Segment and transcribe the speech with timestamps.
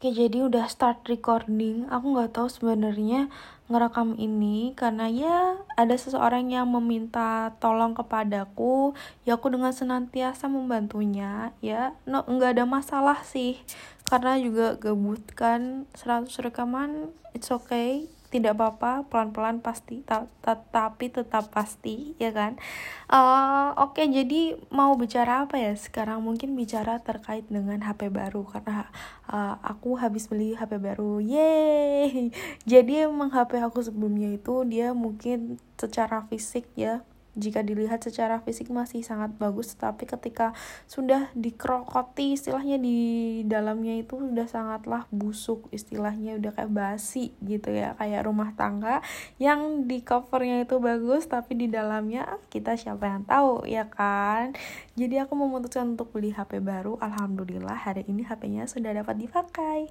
[0.00, 1.84] Oke, jadi udah start recording.
[1.92, 3.28] Aku nggak tahu sebenarnya
[3.68, 8.96] ngerekam ini karena ya ada seseorang yang meminta tolong kepadaku.
[9.28, 11.52] Ya aku dengan senantiasa membantunya.
[11.60, 13.60] Ya, no nggak ada masalah sih.
[14.08, 20.06] Karena juga gabut kan 100 rekaman, it's okay tidak apa-apa pelan-pelan pasti
[20.70, 22.56] tapi tetap pasti ya kan?
[23.10, 25.74] Uh, oke okay, jadi mau bicara apa ya?
[25.74, 28.86] Sekarang mungkin bicara terkait dengan HP baru karena
[29.26, 31.18] uh, aku habis beli HP baru.
[31.18, 32.30] Yeay!
[32.70, 37.02] Jadi emang HP aku sebelumnya itu dia mungkin secara fisik ya
[37.40, 40.52] jika dilihat secara fisik masih sangat bagus tapi ketika
[40.84, 42.98] sudah dikrokoti istilahnya di
[43.48, 49.00] dalamnya itu sudah sangatlah busuk istilahnya udah kayak basi gitu ya kayak rumah tangga
[49.40, 54.52] yang di covernya itu bagus tapi di dalamnya kita siapa yang tahu ya kan?
[54.98, 56.98] Jadi aku memutuskan untuk beli HP baru.
[56.98, 59.88] Alhamdulillah hari ini HP-nya sudah dapat dipakai